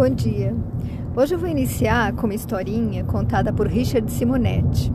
Bom 0.00 0.08
dia. 0.08 0.56
Hoje 1.14 1.34
eu 1.34 1.38
vou 1.38 1.46
iniciar 1.46 2.14
com 2.14 2.26
uma 2.26 2.34
historinha 2.34 3.04
contada 3.04 3.52
por 3.52 3.66
Richard 3.66 4.10
Simonetti, 4.10 4.90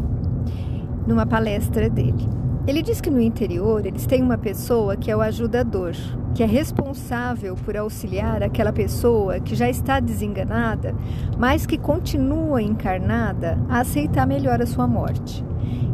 numa 1.06 1.28
palestra 1.28 1.88
dele. 1.88 2.28
Ele 2.66 2.82
diz 2.82 3.00
que 3.00 3.12
no 3.12 3.22
interior 3.22 3.86
eles 3.86 4.08
têm 4.08 4.24
uma 4.24 4.36
pessoa 4.36 4.98
que 4.98 5.12
é 5.12 5.16
o 5.16 5.22
ajudador, 5.22 5.94
que 6.36 6.44
é 6.44 6.46
responsável 6.46 7.56
por 7.56 7.78
auxiliar 7.78 8.44
aquela 8.44 8.74
pessoa 8.74 9.40
que 9.40 9.56
já 9.56 9.70
está 9.70 10.02
desenganada, 10.02 10.94
mas 11.38 11.66
que 11.66 11.78
continua 11.78 12.62
encarnada 12.62 13.58
a 13.70 13.80
aceitar 13.80 14.28
melhor 14.28 14.62
a 14.62 14.66
sua 14.66 14.86
morte. 14.86 15.46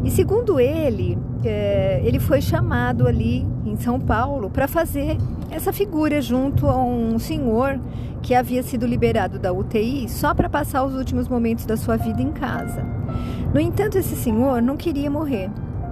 E 0.03 0.09
segundo 0.09 0.59
ele, 0.59 1.15
é, 1.45 2.01
ele 2.03 2.19
foi 2.19 2.41
chamado 2.41 3.07
ali 3.07 3.47
em 3.63 3.75
São 3.75 3.99
Paulo 3.99 4.49
para 4.49 4.67
fazer 4.67 5.15
essa 5.51 5.71
figura 5.71 6.19
junto 6.19 6.67
a 6.67 6.83
um 6.83 7.19
senhor 7.19 7.79
que 8.23 8.33
havia 8.33 8.63
sido 8.63 8.87
liberado 8.87 9.37
da 9.37 9.53
UTI 9.53 10.09
só 10.09 10.33
para 10.33 10.49
passar 10.49 10.83
os 10.83 10.95
últimos 10.95 11.27
momentos 11.27 11.67
da 11.67 11.77
sua 11.77 11.97
vida 11.97 12.19
em 12.19 12.31
casa. 12.31 12.83
No 13.53 13.59
entanto, 13.59 13.97
esse 13.99 14.15
senhor 14.15 14.59
não 14.59 14.75
queria 14.75 15.09
morrer. 15.11 15.51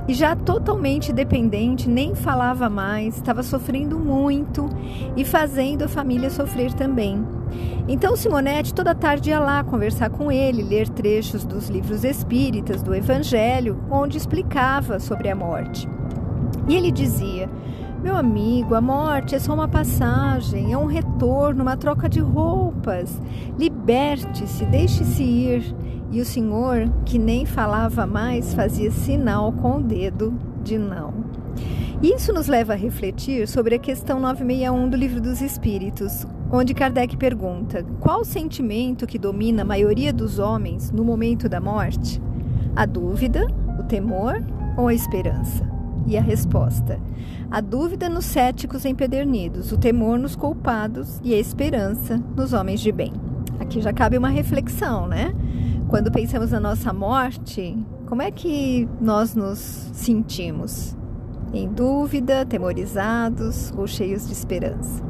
E 0.10 0.14
já 0.16 0.36
totalmente 0.36 1.14
dependente, 1.14 1.88
nem 1.88 2.16
falava 2.16 2.68
mais, 2.68 3.16
estava 3.16 3.44
sofrendo 3.44 4.00
muito 4.00 4.68
e 5.16 5.24
fazendo 5.24 5.84
a 5.84 5.88
família 5.88 6.32
sofrer 6.32 6.74
também. 6.74 7.24
Então 7.88 8.16
Simonetti 8.16 8.74
toda 8.74 8.96
tarde 8.96 9.30
ia 9.30 9.40
lá 9.40 9.64
conversar 9.64 10.10
com 10.10 10.32
ele, 10.32 10.64
ler 10.64 10.90
trechos 10.90 11.46
dos 11.46 11.70
livros 11.70 12.04
espíritas, 12.04 12.82
do 12.82 12.96
Evangelho, 12.96 13.84
onde 13.92 14.18
explicava 14.18 15.00
sobre 15.00 15.30
a 15.30 15.36
morte. 15.36 15.88
E 16.68 16.76
ele 16.76 16.92
dizia: 16.92 17.48
meu 18.02 18.18
amigo, 18.18 18.74
a 18.74 18.82
morte 18.82 19.36
é 19.36 19.40
só 19.40 19.54
uma 19.54 19.68
passagem, 19.68 20.74
é 20.74 20.78
um 20.78 20.88
retorno, 20.88 21.62
uma 21.62 21.78
troca 21.78 22.10
de 22.10 22.20
roupas. 22.20 23.22
Liberte-se, 23.60 24.66
deixe-se 24.66 25.22
ir. 25.22 25.76
E 26.12 26.20
o 26.20 26.26
senhor, 26.26 26.90
que 27.06 27.20
nem 27.20 27.46
falava 27.46 28.06
mais, 28.06 28.54
fazia 28.54 28.90
sinal 28.92 29.52
com 29.52 29.78
o 29.78 29.82
dedo 29.82 30.34
de 30.64 30.78
não. 30.78 31.14
Isso 32.02 32.32
nos 32.32 32.48
leva 32.48 32.74
a 32.74 32.78
refletir 32.78 33.48
sobre 33.48 33.76
a 33.76 33.80
questão 33.80 34.20
961 34.22 34.90
do 34.90 34.96
Livro 34.98 35.20
dos 35.20 35.42
Espíritos, 35.42 36.26
onde 36.50 36.74
Kardec 36.74 37.18
pergunta: 37.18 37.86
qual 38.00 38.22
o 38.22 38.26
sentimento 38.26 39.06
que 39.06 39.20
domina 39.20 39.64
a 39.64 39.66
maioria 39.66 40.14
dos 40.14 40.40
homens 40.40 40.92
no 40.92 41.04
momento 41.04 41.50
da 41.50 41.60
morte? 41.60 42.22
A 42.76 42.86
dúvida, 42.86 43.46
o 43.78 43.84
temor 43.84 44.42
ou 44.78 44.88
a 44.88 44.94
esperança? 44.94 45.70
E 46.08 46.18
a 46.18 46.22
resposta: 46.22 47.00
a 47.52 47.60
dúvida 47.60 48.08
nos 48.08 48.26
céticos 48.26 48.86
empedernidos, 48.86 49.74
o 49.74 49.78
temor 49.78 50.18
nos 50.18 50.36
culpados 50.36 51.20
e 51.22 51.34
a 51.34 51.38
esperança 51.38 52.24
nos 52.36 52.54
homens 52.54 52.80
de 52.80 52.92
bem. 52.92 53.12
Aqui 53.60 53.82
já 53.82 53.92
cabe 53.92 54.18
uma 54.18 54.30
reflexão, 54.30 55.06
né? 55.06 55.36
Quando 55.90 56.12
pensamos 56.12 56.52
na 56.52 56.60
nossa 56.60 56.94
morte, 56.94 57.76
como 58.06 58.22
é 58.22 58.30
que 58.30 58.88
nós 59.02 59.34
nos 59.34 59.58
sentimos? 59.92 60.96
Em 61.52 61.68
dúvida, 61.68 62.46
temorizados 62.46 63.74
ou 63.76 63.88
cheios 63.88 64.28
de 64.28 64.34
esperança? 64.34 65.04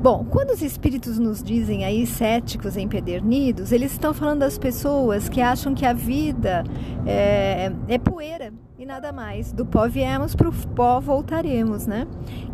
Bom, 0.00 0.24
quando 0.30 0.50
os 0.50 0.62
espíritos 0.62 1.18
nos 1.18 1.42
dizem 1.42 1.84
aí 1.84 2.06
céticos 2.06 2.76
empedernidos, 2.76 3.72
eles 3.72 3.90
estão 3.90 4.14
falando 4.14 4.38
das 4.38 4.56
pessoas 4.56 5.28
que 5.28 5.40
acham 5.40 5.74
que 5.74 5.84
a 5.84 5.92
vida 5.92 6.62
é, 7.04 7.72
é 7.88 7.98
poeira 7.98 8.54
e 8.78 8.86
nada 8.86 9.10
mais. 9.10 9.52
Do 9.52 9.66
pó 9.66 9.88
viemos, 9.88 10.36
para 10.36 10.48
o 10.48 10.52
pó 10.52 11.00
voltaremos, 11.00 11.88
né? 11.88 12.06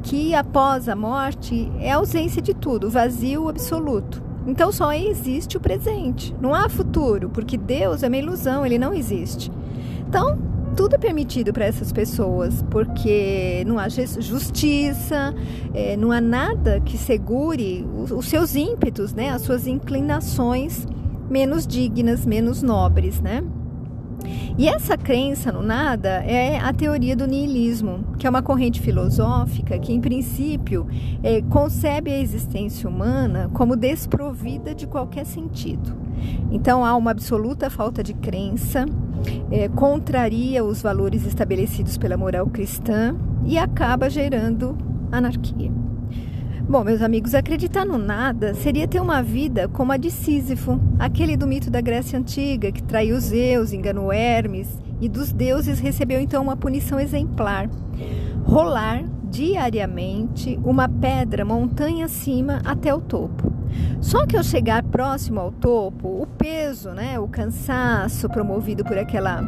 Que 0.03 0.34
após 0.34 0.89
a 0.89 0.97
morte 0.97 1.70
é 1.78 1.91
ausência 1.91 2.41
de 2.41 2.55
tudo, 2.55 2.89
vazio 2.89 3.47
absoluto. 3.50 4.21
Então 4.46 4.72
só 4.72 4.92
existe 4.92 5.56
o 5.56 5.60
presente, 5.60 6.34
não 6.40 6.54
há 6.54 6.68
futuro, 6.68 7.28
porque 7.30 7.56
Deus 7.56 8.02
é 8.02 8.08
uma 8.08 8.17
ilusão, 8.17 8.67
ele 8.67 8.78
não 8.78 8.92
existe. 8.92 9.50
Então, 10.08 10.36
tudo 10.77 10.94
é 10.94 10.98
permitido 10.98 11.52
para 11.52 11.64
essas 11.64 11.92
pessoas, 11.92 12.62
porque 12.70 13.62
não 13.67 13.78
há 13.78 13.89
justiça, 13.89 15.34
é, 15.74 15.96
não 15.96 16.11
há 16.11 16.20
nada 16.20 16.80
que 16.80 16.96
segure 16.96 17.86
os 17.94 18.27
seus 18.27 18.55
ímpetos, 18.55 19.12
né? 19.12 19.30
As 19.30 19.42
suas 19.42 19.67
inclinações 19.67 20.86
menos 21.30 21.67
dignas, 21.67 22.27
menos 22.27 22.62
nobres, 22.62 23.20
né? 23.20 23.42
E 24.58 24.68
essa 24.68 24.96
crença 24.96 25.50
no 25.50 25.62
nada 25.62 26.08
é 26.24 26.58
a 26.58 26.72
teoria 26.72 27.16
do 27.16 27.27
niilismo, 27.27 28.05
que 28.18 28.27
é 28.27 28.30
uma 28.30 28.42
corrente 28.42 28.80
filosófica 28.80 29.78
que, 29.78 29.92
em 29.92 30.00
princípio, 30.00 30.86
é, 31.22 31.42
concebe 31.42 32.10
a 32.10 32.18
existência 32.18 32.88
humana 32.88 33.50
como 33.52 33.77
desprovida 33.77 34.74
de 34.74 34.86
qualquer 34.86 35.24
sentido. 35.24 35.96
Então, 36.50 36.84
há 36.84 36.94
uma 36.94 37.11
absoluta 37.11 37.70
falta 37.70 38.02
de 38.02 38.14
crença, 38.14 38.86
é, 39.50 39.68
contraria 39.68 40.64
os 40.64 40.82
valores 40.82 41.27
estabelecidos 41.27 41.96
pela 41.96 42.16
moral 42.16 42.46
cristã 42.46 43.16
e 43.44 43.58
acaba 43.58 44.08
gerando 44.08 44.77
anarquia. 45.11 45.70
Bom, 46.72 46.84
meus 46.84 47.02
amigos, 47.02 47.34
acreditar 47.34 47.84
no 47.84 47.98
nada 47.98 48.55
seria 48.55 48.88
ter 48.88 48.98
uma 48.98 49.22
vida 49.22 49.68
como 49.68 49.92
a 49.92 49.98
de 49.98 50.10
Sísifo, 50.10 50.80
aquele 50.98 51.36
do 51.36 51.46
mito 51.46 51.70
da 51.70 51.83
Grécia 51.83 52.18
Antiga, 52.18 52.72
que 52.72 52.83
traiu 52.83 53.20
Zeus, 53.20 53.74
enganou 53.74 54.10
Hermes 54.10 54.80
e 54.98 55.06
dos 55.06 55.34
deuses 55.34 55.78
recebeu 55.78 56.18
então 56.18 56.42
uma 56.42 56.56
punição 56.56 56.98
exemplar: 56.98 57.68
rolar 58.42 59.05
diariamente 59.24 60.58
uma 60.64 60.88
pedra 60.88 61.44
montanha 61.44 62.06
acima 62.06 62.62
até 62.64 62.94
o 62.94 63.02
topo. 63.02 63.52
Só 64.00 64.24
que 64.24 64.34
ao 64.34 64.42
chegar 64.42 64.82
próximo 64.82 65.40
ao 65.40 65.52
topo, 65.52 66.22
o 66.22 66.27
peso, 66.27 66.92
né, 66.92 67.18
o 67.18 67.28
cansaço 67.28 68.30
promovido 68.30 68.82
por 68.82 68.96
aquela 68.96 69.42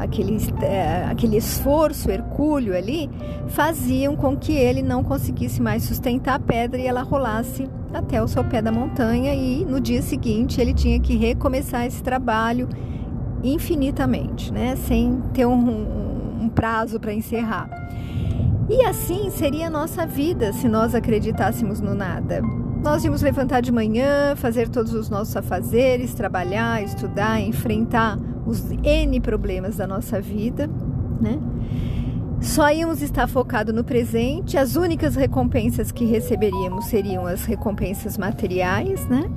aquele, 0.00 0.38
é, 0.62 1.04
aquele 1.10 1.36
esforço 1.36 2.10
hercúleo 2.10 2.74
ali, 2.74 3.10
faziam 3.48 4.16
com 4.16 4.34
que 4.34 4.52
ele 4.52 4.82
não 4.82 5.04
conseguisse 5.04 5.60
mais 5.60 5.82
sustentar 5.82 6.36
a 6.36 6.38
pedra 6.38 6.80
e 6.80 6.86
ela 6.86 7.02
rolasse 7.02 7.68
até 7.92 8.22
o 8.22 8.26
seu 8.26 8.42
pé 8.42 8.62
da 8.62 8.72
montanha 8.72 9.34
e 9.34 9.62
no 9.64 9.78
dia 9.78 10.00
seguinte 10.00 10.58
ele 10.58 10.72
tinha 10.72 10.98
que 10.98 11.16
recomeçar 11.16 11.86
esse 11.86 12.02
trabalho 12.02 12.66
infinitamente, 13.44 14.50
né? 14.50 14.74
sem 14.74 15.20
ter 15.34 15.44
um, 15.44 15.52
um, 15.52 16.44
um 16.44 16.48
prazo 16.48 16.98
para 16.98 17.12
encerrar. 17.12 17.68
E 18.70 18.82
assim 18.84 19.28
seria 19.30 19.66
a 19.66 19.70
nossa 19.70 20.06
vida 20.06 20.52
se 20.54 20.66
nós 20.66 20.94
acreditássemos 20.94 21.80
no 21.80 21.94
nada. 21.94 22.40
Nós 22.82 23.04
íamos 23.04 23.20
levantar 23.20 23.60
de 23.60 23.70
manhã, 23.70 24.34
fazer 24.36 24.68
todos 24.70 24.94
os 24.94 25.10
nossos 25.10 25.36
afazeres, 25.36 26.14
trabalhar, 26.14 26.82
estudar, 26.82 27.38
enfrentar 27.38 28.16
os 28.50 28.70
N 28.82 29.20
problemas 29.20 29.76
da 29.76 29.86
nossa 29.86 30.20
vida, 30.20 30.68
né? 31.20 31.38
Só 32.40 32.70
íamos 32.72 33.02
estar 33.02 33.28
focado 33.28 33.72
no 33.72 33.84
presente, 33.84 34.56
as 34.56 34.74
únicas 34.74 35.14
recompensas 35.14 35.92
que 35.92 36.04
receberíamos 36.04 36.86
seriam 36.86 37.26
as 37.26 37.44
recompensas 37.44 38.18
materiais, 38.18 39.06
né? 39.06 39.30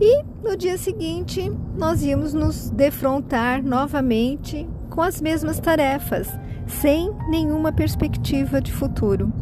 E 0.00 0.22
no 0.42 0.56
dia 0.56 0.78
seguinte 0.78 1.52
nós 1.76 2.02
íamos 2.02 2.32
nos 2.32 2.70
defrontar 2.70 3.62
novamente 3.62 4.66
com 4.88 5.02
as 5.02 5.20
mesmas 5.20 5.60
tarefas, 5.60 6.28
sem 6.66 7.12
nenhuma 7.28 7.72
perspectiva 7.72 8.60
de 8.60 8.72
futuro. 8.72 9.32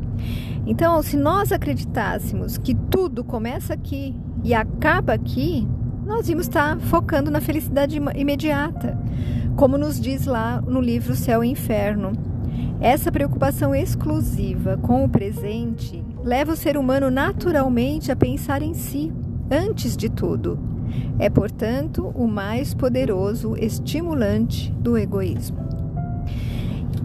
Então, 0.66 1.00
se 1.02 1.16
nós 1.16 1.50
acreditássemos 1.50 2.58
que 2.58 2.74
tudo 2.74 3.24
começa 3.24 3.72
aqui 3.72 4.14
e 4.44 4.52
acaba 4.52 5.14
aqui, 5.14 5.66
nós 6.08 6.26
íamos 6.26 6.46
estar 6.46 6.80
focando 6.80 7.30
na 7.30 7.38
felicidade 7.38 8.00
imediata, 8.16 8.98
como 9.54 9.76
nos 9.76 10.00
diz 10.00 10.24
lá 10.24 10.58
no 10.58 10.80
livro 10.80 11.14
Céu 11.14 11.44
e 11.44 11.50
Inferno. 11.50 12.12
Essa 12.80 13.12
preocupação 13.12 13.74
exclusiva 13.74 14.78
com 14.78 15.04
o 15.04 15.08
presente 15.08 16.02
leva 16.24 16.52
o 16.52 16.56
ser 16.56 16.78
humano 16.78 17.10
naturalmente 17.10 18.10
a 18.10 18.16
pensar 18.16 18.62
em 18.62 18.72
si, 18.72 19.12
antes 19.50 19.94
de 19.94 20.08
tudo. 20.08 20.58
É, 21.18 21.28
portanto, 21.28 22.10
o 22.14 22.26
mais 22.26 22.72
poderoso 22.72 23.54
estimulante 23.54 24.72
do 24.72 24.96
egoísmo. 24.96 25.58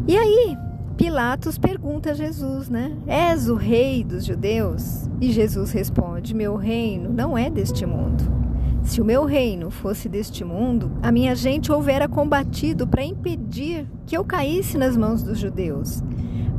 E 0.08 0.18
aí, 0.18 0.58
Pilatos 0.96 1.58
pergunta 1.58 2.12
a 2.12 2.14
Jesus, 2.14 2.70
né? 2.70 2.96
És 3.06 3.50
o 3.50 3.56
rei 3.56 4.02
dos 4.02 4.24
judeus? 4.24 5.10
E 5.20 5.30
Jesus 5.30 5.72
responde: 5.72 6.34
Meu 6.34 6.56
reino 6.56 7.12
não 7.12 7.38
é 7.38 7.50
deste 7.50 7.86
mundo. 7.86 8.43
Se 8.84 9.00
o 9.00 9.06
meu 9.06 9.24
reino 9.24 9.72
fosse 9.72 10.10
deste 10.10 10.44
mundo, 10.44 10.92
a 11.02 11.12
minha 11.12 11.34
gente 11.34 11.72
houvera 11.72 12.08
combatido 12.08 12.86
para 12.86 13.04
impedir 13.04 13.88
que 14.06 14.16
eu 14.16 14.26
caísse 14.26 14.78
nas 14.78 14.98
mãos 14.98 15.24
dos 15.24 15.40
judeus. 15.40 16.04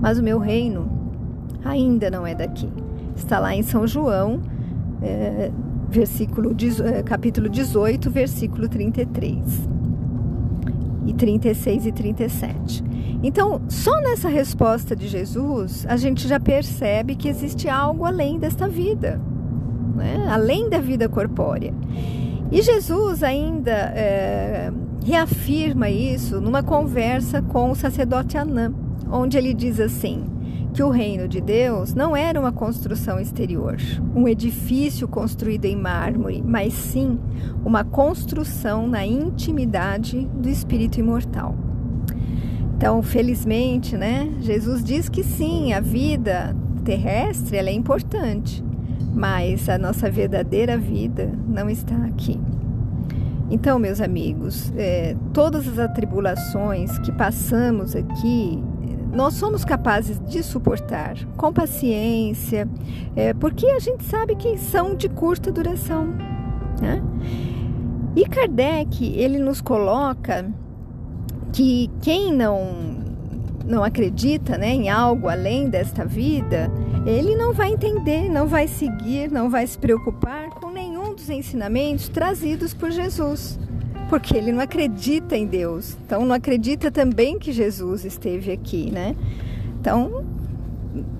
Mas 0.00 0.18
o 0.18 0.22
meu 0.22 0.38
reino 0.38 0.90
ainda 1.62 2.10
não 2.10 2.26
é 2.26 2.34
daqui. 2.34 2.68
Está 3.14 3.38
lá 3.38 3.54
em 3.54 3.62
São 3.62 3.86
João, 3.86 4.40
é, 5.02 5.52
versículo, 5.88 6.56
é, 6.82 7.02
capítulo 7.02 7.48
18, 7.48 8.10
versículo 8.10 8.68
33. 8.68 9.68
E 11.06 11.12
36 11.12 11.86
e 11.86 11.92
37. 11.92 12.84
Então, 13.22 13.60
só 13.68 14.00
nessa 14.00 14.30
resposta 14.30 14.96
de 14.96 15.08
Jesus, 15.08 15.84
a 15.86 15.96
gente 15.98 16.26
já 16.26 16.40
percebe 16.40 17.14
que 17.14 17.28
existe 17.28 17.68
algo 17.68 18.06
além 18.06 18.38
desta 18.38 18.66
vida 18.66 19.20
né? 19.94 20.26
além 20.28 20.68
da 20.68 20.78
vida 20.78 21.08
corpórea. 21.08 21.72
E 22.50 22.62
Jesus 22.62 23.22
ainda 23.22 23.72
é, 23.72 24.70
reafirma 25.04 25.88
isso 25.90 26.40
numa 26.40 26.62
conversa 26.62 27.42
com 27.42 27.70
o 27.70 27.74
sacerdote 27.74 28.36
Anã, 28.36 28.72
onde 29.10 29.36
ele 29.36 29.54
diz 29.54 29.80
assim: 29.80 30.24
que 30.74 30.82
o 30.82 30.90
reino 30.90 31.28
de 31.28 31.40
Deus 31.40 31.94
não 31.94 32.16
era 32.16 32.38
uma 32.38 32.50
construção 32.50 33.20
exterior, 33.20 33.76
um 34.14 34.26
edifício 34.26 35.06
construído 35.06 35.66
em 35.66 35.76
mármore, 35.76 36.42
mas 36.44 36.74
sim 36.74 37.18
uma 37.64 37.84
construção 37.84 38.88
na 38.88 39.06
intimidade 39.06 40.28
do 40.34 40.48
espírito 40.48 40.98
imortal. 40.98 41.54
Então, 42.76 43.00
felizmente, 43.02 43.96
né, 43.96 44.32
Jesus 44.40 44.82
diz 44.82 45.08
que 45.08 45.22
sim, 45.22 45.72
a 45.72 45.80
vida 45.80 46.54
terrestre 46.84 47.56
ela 47.56 47.70
é 47.70 47.72
importante, 47.72 48.62
mas 49.14 49.68
a 49.68 49.78
nossa 49.78 50.10
verdadeira 50.10 50.76
vida 50.76 51.30
não 51.46 51.70
está 51.70 51.96
aqui. 52.06 52.40
Então, 53.50 53.78
meus 53.78 54.00
amigos, 54.00 54.72
é, 54.76 55.14
todas 55.32 55.68
as 55.68 55.78
atribulações 55.78 56.98
que 56.98 57.12
passamos 57.12 57.94
aqui 57.94 58.62
nós 59.14 59.34
somos 59.34 59.64
capazes 59.64 60.20
de 60.26 60.42
suportar 60.42 61.16
com 61.36 61.52
paciência, 61.52 62.68
é, 63.14 63.32
porque 63.32 63.66
a 63.66 63.78
gente 63.78 64.04
sabe 64.04 64.34
que 64.34 64.58
são 64.58 64.96
de 64.96 65.08
curta 65.08 65.52
duração. 65.52 66.08
Né? 66.82 67.00
E 68.16 68.26
Kardec 68.26 69.04
ele 69.16 69.38
nos 69.38 69.60
coloca 69.60 70.44
que 71.52 71.88
quem 72.02 72.32
não 72.32 72.94
não 73.64 73.82
acredita 73.82 74.58
né, 74.58 74.74
em 74.74 74.90
algo 74.90 75.26
além 75.26 75.70
desta 75.70 76.04
vida, 76.04 76.70
ele 77.06 77.36
não 77.36 77.52
vai 77.52 77.72
entender, 77.72 78.28
não 78.28 78.46
vai 78.46 78.66
seguir, 78.66 79.30
não 79.30 79.50
vai 79.50 79.66
se 79.66 79.78
preocupar 79.78 80.50
com 80.50 80.70
nenhum 80.70 81.14
dos 81.14 81.28
ensinamentos 81.28 82.08
trazidos 82.08 82.72
por 82.72 82.90
Jesus 82.90 83.58
porque 84.08 84.36
ele 84.36 84.52
não 84.52 84.60
acredita 84.60 85.36
em 85.36 85.46
Deus. 85.46 85.96
Então 86.04 86.24
não 86.24 86.34
acredita 86.34 86.90
também 86.90 87.38
que 87.38 87.52
Jesus 87.52 88.04
esteve 88.04 88.52
aqui, 88.52 88.90
né? 88.90 89.16
Então, 89.80 90.24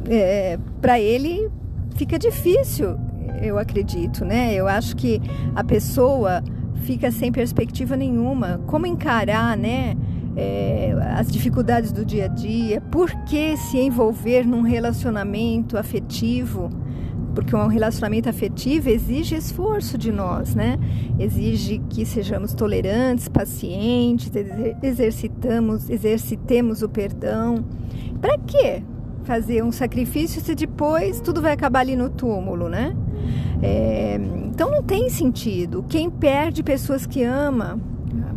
é, 0.08 0.58
para 0.80 1.00
ele 1.00 1.50
fica 1.96 2.18
difícil, 2.18 2.96
eu 3.42 3.58
acredito, 3.58 4.24
né? 4.24 4.54
Eu 4.54 4.68
acho 4.68 4.96
que 4.96 5.20
a 5.54 5.64
pessoa 5.64 6.42
fica 6.82 7.10
sem 7.10 7.32
perspectiva 7.32 7.96
nenhuma. 7.96 8.60
Como 8.66 8.86
encarar, 8.86 9.56
né? 9.56 9.96
É, 10.36 10.94
as 11.16 11.28
dificuldades 11.28 11.92
do 11.92 12.04
dia 12.04 12.24
a 12.24 12.28
dia, 12.28 12.80
por 12.80 13.10
que 13.24 13.56
se 13.56 13.78
envolver 13.78 14.46
num 14.46 14.62
relacionamento 14.62 15.78
afetivo 15.78 16.70
porque 17.34 17.54
um 17.54 17.66
relacionamento 17.66 18.28
afetivo 18.28 18.88
exige 18.88 19.34
esforço 19.34 19.98
de 19.98 20.12
nós, 20.12 20.54
né? 20.54 20.78
Exige 21.18 21.80
que 21.90 22.06
sejamos 22.06 22.54
tolerantes, 22.54 23.28
pacientes, 23.28 24.30
exercitamos, 24.82 25.90
exercitemos 25.90 26.82
o 26.82 26.88
perdão. 26.88 27.64
Para 28.20 28.38
quê? 28.38 28.82
Fazer 29.24 29.64
um 29.64 29.72
sacrifício 29.72 30.40
se 30.40 30.54
depois 30.54 31.20
tudo 31.20 31.42
vai 31.42 31.52
acabar 31.52 31.80
ali 31.80 31.96
no 31.96 32.08
túmulo, 32.08 32.68
né? 32.68 32.96
É, 33.62 34.20
então 34.46 34.70
não 34.70 34.82
tem 34.82 35.08
sentido. 35.10 35.84
Quem 35.88 36.08
perde 36.08 36.62
pessoas 36.62 37.04
que 37.04 37.24
ama 37.24 37.80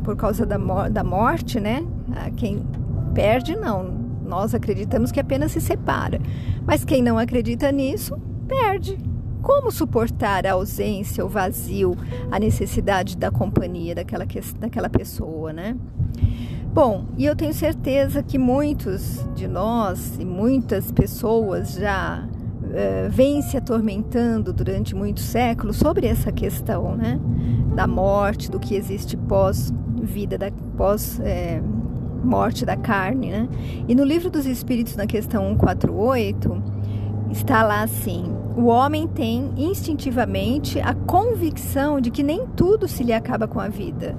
por 0.07 0.15
causa 0.15 0.45
da, 0.45 0.57
da 0.87 1.03
morte, 1.03 1.59
né? 1.59 1.85
Ah, 2.15 2.31
quem 2.31 2.65
perde, 3.13 3.57
não. 3.57 3.93
Nós 4.25 4.55
acreditamos 4.55 5.11
que 5.11 5.19
apenas 5.19 5.51
se 5.51 5.59
separa. 5.59 6.21
Mas 6.65 6.85
quem 6.85 7.01
não 7.01 7.17
acredita 7.17 7.69
nisso, 7.73 8.17
perde. 8.47 8.97
Como 9.41 9.69
suportar 9.69 10.47
a 10.47 10.53
ausência, 10.53 11.25
o 11.25 11.27
vazio, 11.27 11.97
a 12.31 12.39
necessidade 12.39 13.17
da 13.17 13.29
companhia 13.29 13.93
daquela, 13.93 14.25
daquela 14.57 14.89
pessoa, 14.89 15.51
né? 15.51 15.75
Bom, 16.73 17.07
e 17.17 17.25
eu 17.25 17.35
tenho 17.35 17.53
certeza 17.53 18.23
que 18.23 18.37
muitos 18.37 19.27
de 19.35 19.45
nós 19.45 20.15
e 20.17 20.23
muitas 20.23 20.89
pessoas 20.89 21.73
já 21.73 22.23
uh, 22.23 23.09
vêm 23.09 23.41
se 23.41 23.57
atormentando 23.57 24.53
durante 24.53 24.95
muitos 24.95 25.25
séculos 25.25 25.75
sobre 25.75 26.07
essa 26.07 26.31
questão, 26.31 26.95
né? 26.95 27.19
Da 27.75 27.85
morte, 27.85 28.49
do 28.49 28.57
que 28.57 28.73
existe 28.73 29.17
pós-vida, 29.97 30.37
da 30.37 30.51
pós. 30.77 31.19
É, 31.19 31.61
morte 32.23 32.65
da 32.65 32.75
carne, 32.75 33.29
né? 33.29 33.47
E 33.87 33.95
no 33.95 34.03
livro 34.03 34.29
dos 34.29 34.45
Espíritos, 34.45 34.95
na 34.95 35.05
questão 35.05 35.49
148, 35.51 36.63
está 37.31 37.63
lá 37.63 37.83
assim: 37.83 38.25
o 38.55 38.65
homem 38.65 39.07
tem 39.07 39.53
instintivamente 39.55 40.79
a 40.79 40.93
convicção 40.93 42.01
de 42.01 42.11
que 42.11 42.23
nem 42.23 42.45
tudo 42.47 42.87
se 42.87 43.03
lhe 43.03 43.13
acaba 43.13 43.47
com 43.47 43.59
a 43.59 43.69
vida. 43.69 44.15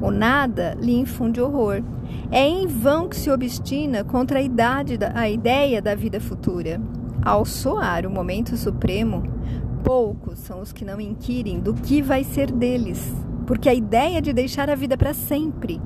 O 0.00 0.10
nada 0.10 0.76
lhe 0.80 0.94
infunde 0.94 1.40
horror. 1.40 1.82
É 2.30 2.46
em 2.46 2.66
vão 2.66 3.08
que 3.08 3.16
se 3.16 3.30
obstina 3.30 4.04
contra 4.04 4.38
a, 4.38 4.42
idade 4.42 4.96
da, 4.96 5.12
a 5.14 5.28
ideia 5.28 5.82
da 5.82 5.94
vida 5.94 6.20
futura. 6.20 6.80
Ao 7.24 7.44
soar 7.44 8.06
o 8.06 8.10
momento 8.10 8.56
supremo, 8.56 9.24
poucos 9.82 10.38
são 10.38 10.60
os 10.60 10.72
que 10.72 10.84
não 10.84 11.00
inquirem 11.00 11.58
do 11.58 11.74
que 11.74 12.00
vai 12.00 12.22
ser 12.22 12.50
deles, 12.52 13.12
porque 13.48 13.66
a 13.66 13.74
ideia 13.74 14.20
de 14.20 14.30
deixar 14.30 14.68
a 14.68 14.74
vida 14.74 14.94
para 14.94 15.14
sempre 15.14 15.80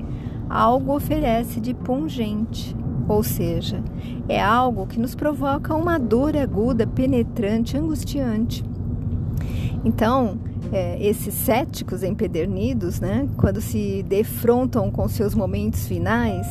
algo 0.49 0.93
oferece 0.93 1.61
de 1.61 1.73
pungente 1.73 2.75
ou 3.07 3.23
seja, 3.23 3.83
é 4.29 4.41
algo 4.41 4.87
que 4.87 4.99
nos 4.99 5.15
provoca 5.15 5.75
uma 5.75 5.97
dor 5.97 6.37
aguda, 6.37 6.87
penetrante, 6.87 7.77
angustiante. 7.77 8.63
Então, 9.83 10.39
é, 10.71 10.97
esses 11.05 11.33
céticos 11.33 12.03
empedernidos, 12.03 12.99
né, 12.99 13.27
quando 13.37 13.59
se 13.59 14.03
defrontam 14.03 14.89
com 14.89 15.07
seus 15.07 15.35
momentos 15.35 15.85
finais, 15.87 16.47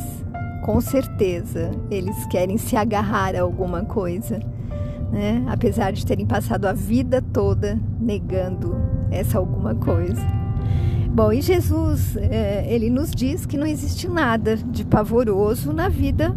com 0.63 0.79
certeza 0.79 1.71
eles 1.89 2.25
querem 2.27 2.57
se 2.57 2.75
agarrar 2.75 3.35
a 3.35 3.41
alguma 3.41 3.83
coisa, 3.83 4.39
né, 5.11 5.43
apesar 5.47 5.91
de 5.91 6.05
terem 6.05 6.25
passado 6.25 6.65
a 6.65 6.73
vida 6.73 7.21
toda 7.21 7.79
negando 7.99 8.75
essa 9.11 9.37
alguma 9.37 9.73
coisa. 9.75 10.42
Bom, 11.13 11.31
e 11.31 11.41
Jesus, 11.41 12.17
é, 12.17 12.65
ele 12.67 12.89
nos 12.89 13.11
diz 13.11 13.45
que 13.45 13.55
não 13.55 13.67
existe 13.67 14.07
nada 14.07 14.57
de 14.57 14.83
pavoroso 14.83 15.71
na 15.71 15.87
vida 15.87 16.35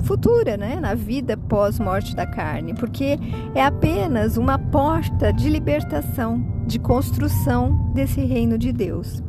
futura, 0.00 0.56
né? 0.56 0.80
na 0.80 0.94
vida 0.94 1.36
pós-morte 1.36 2.16
da 2.16 2.24
carne, 2.24 2.72
porque 2.72 3.18
é 3.54 3.62
apenas 3.62 4.38
uma 4.38 4.58
porta 4.58 5.30
de 5.30 5.50
libertação, 5.50 6.42
de 6.66 6.78
construção 6.78 7.92
desse 7.92 8.22
reino 8.22 8.56
de 8.56 8.72
Deus. 8.72 9.22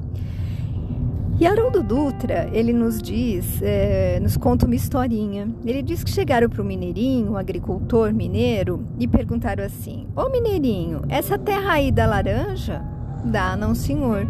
E 1.37 1.45
Haroldo 1.45 1.83
Dutra, 1.83 2.49
ele 2.53 2.71
nos 2.71 3.01
diz, 3.01 3.61
é, 3.61 4.17
nos 4.21 4.37
conta 4.37 4.65
uma 4.65 4.75
historinha. 4.75 5.49
Ele 5.65 5.81
diz 5.81 6.05
que 6.05 6.09
chegaram 6.09 6.47
para 6.47 6.61
o 6.61 6.65
mineirinho, 6.65 7.33
um 7.33 7.37
agricultor 7.37 8.13
mineiro, 8.13 8.85
e 8.97 9.07
perguntaram 9.07 9.63
assim: 9.63 10.07
Ô 10.15 10.29
mineirinho, 10.29 11.01
essa 11.09 11.37
terra 11.37 11.73
aí 11.73 11.91
dá 11.91 12.05
laranja? 12.07 12.81
Dá, 13.25 13.55
não, 13.55 13.73
senhor. 13.73 14.27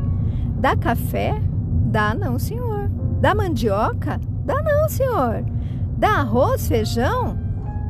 Dá 0.60 0.76
café? 0.76 1.42
Dá 1.86 2.14
não, 2.14 2.38
senhor. 2.38 2.90
Dá 3.22 3.34
mandioca? 3.34 4.20
Dá 4.46 4.62
não, 4.62 4.90
senhor. 4.90 5.46
Dá 5.98 6.20
arroz, 6.20 6.68
feijão? 6.68 7.38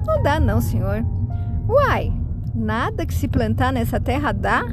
Não 0.05 0.21
dá 0.21 0.39
não, 0.39 0.61
senhor. 0.61 1.03
Uai, 1.67 2.13
nada 2.53 3.05
que 3.05 3.13
se 3.13 3.27
plantar 3.27 3.73
nessa 3.73 3.99
terra 3.99 4.31
dá? 4.31 4.63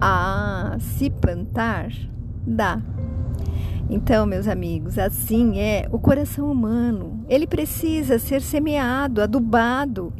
Ah, 0.00 0.76
se 0.78 1.10
plantar, 1.10 1.88
dá. 2.46 2.80
Então, 3.90 4.26
meus 4.26 4.46
amigos, 4.46 4.98
assim 4.98 5.58
é 5.58 5.88
o 5.90 5.98
coração 5.98 6.50
humano. 6.50 7.24
Ele 7.28 7.46
precisa 7.46 8.18
ser 8.18 8.42
semeado, 8.42 9.22
adubado, 9.22 10.12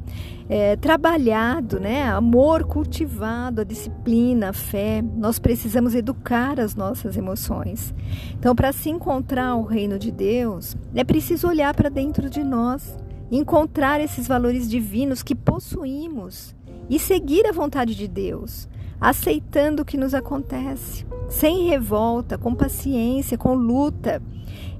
é, 0.48 0.76
trabalhado, 0.76 1.78
né? 1.78 2.04
Amor 2.04 2.64
cultivado, 2.64 3.60
a 3.60 3.64
disciplina, 3.64 4.50
a 4.50 4.52
fé. 4.52 5.02
Nós 5.02 5.38
precisamos 5.38 5.94
educar 5.94 6.58
as 6.58 6.74
nossas 6.74 7.16
emoções. 7.16 7.94
Então, 8.38 8.54
para 8.54 8.72
se 8.72 8.88
encontrar 8.88 9.54
o 9.56 9.64
reino 9.64 9.98
de 9.98 10.10
Deus, 10.10 10.76
é 10.94 11.04
preciso 11.04 11.48
olhar 11.48 11.74
para 11.74 11.88
dentro 11.88 12.30
de 12.30 12.42
nós, 12.42 12.96
encontrar 13.30 14.00
esses 14.00 14.26
valores 14.26 14.68
divinos 14.70 15.22
que 15.22 15.34
possuímos 15.34 16.56
e 16.88 16.98
seguir 16.98 17.46
a 17.46 17.52
vontade 17.52 17.94
de 17.94 18.08
Deus 18.08 18.68
aceitando 19.00 19.82
o 19.82 19.84
que 19.84 19.96
nos 19.96 20.14
acontece, 20.14 21.06
sem 21.28 21.68
revolta, 21.68 22.36
com 22.36 22.54
paciência, 22.54 23.38
com 23.38 23.54
luta, 23.54 24.20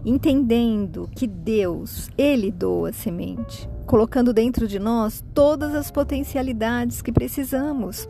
entendendo 0.05 1.09
que 1.15 1.27
Deus, 1.27 2.11
Ele 2.17 2.51
doa 2.51 2.91
a 2.91 2.93
semente, 2.93 3.69
colocando 3.89 4.35
dentro 4.35 4.69
de 4.69 4.79
nós 4.79 5.25
todas 5.33 5.75
as 5.75 5.91
potencialidades 5.91 7.01
que 7.01 7.11
precisamos. 7.11 8.07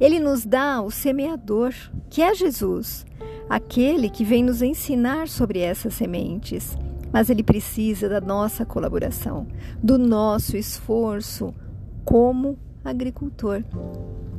Ele 0.00 0.20
nos 0.20 0.46
dá 0.46 0.80
o 0.80 0.92
semeador, 0.92 1.74
que 2.08 2.22
é 2.22 2.32
Jesus, 2.36 3.04
aquele 3.50 4.08
que 4.08 4.24
vem 4.24 4.44
nos 4.44 4.62
ensinar 4.62 5.26
sobre 5.26 5.58
essas 5.58 5.94
sementes. 5.94 6.78
Mas 7.12 7.28
ele 7.28 7.42
precisa 7.42 8.08
da 8.08 8.20
nossa 8.20 8.64
colaboração, 8.64 9.48
do 9.82 9.98
nosso 9.98 10.56
esforço 10.56 11.52
como 12.04 12.56
agricultor. 12.84 13.64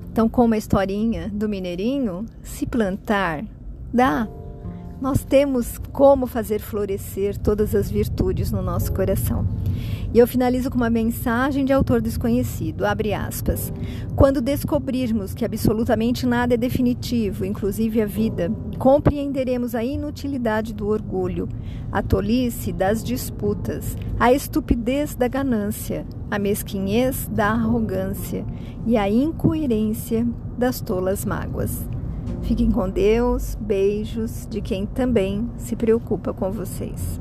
Então, 0.10 0.30
como 0.30 0.54
a 0.54 0.58
historinha 0.58 1.30
do 1.30 1.50
mineirinho, 1.50 2.26
se 2.42 2.66
plantar, 2.66 3.44
dá. 3.94 4.30
Nós 5.02 5.26
temos 5.26 5.78
como 5.92 6.26
fazer 6.26 6.60
florescer 6.60 7.38
todas 7.38 7.76
as 7.76 7.90
virtudes 7.92 8.52
no 8.52 8.62
nosso 8.62 8.94
coração. 8.94 9.46
E 10.12 10.18
eu 10.18 10.28
finalizo 10.28 10.72
com 10.72 10.78
uma 10.78 10.90
mensagem 10.90 11.64
de 11.64 11.72
autor 11.72 12.02
desconhecido, 12.02 12.84
abre 12.84 13.14
aspas. 13.14 13.72
Quando 14.16 14.42
descobrirmos 14.42 15.36
que 15.36 15.46
absolutamente 15.46 16.26
nada 16.26 16.56
é 16.56 16.58
definitivo, 16.58 17.46
inclusive 17.46 18.02
a 18.02 18.08
vida, 18.08 18.52
compreenderemos 18.80 19.76
a 19.76 19.84
inutilidade 19.84 20.74
do 20.74 20.88
orgulho, 20.88 21.48
a 21.92 22.02
tolice 22.02 22.74
das 22.74 23.04
disputas, 23.04 23.96
a 24.20 24.34
estupidez 24.34 25.16
da 25.16 25.28
ganância, 25.28 26.08
a 26.32 26.40
mesquinhez 26.40 27.28
da 27.28 27.50
arrogância 27.50 28.44
e 28.88 28.98
a 28.98 29.08
incoerência 29.08 30.28
das 30.58 30.82
tolas 30.82 31.24
mágoas. 31.24 31.88
Fiquem 32.42 32.72
com 32.72 32.90
Deus, 32.90 33.56
beijos 33.62 34.48
de 34.50 34.60
quem 34.60 34.88
também 34.88 35.48
se 35.56 35.76
preocupa 35.76 36.34
com 36.34 36.52
vocês. 36.52 37.20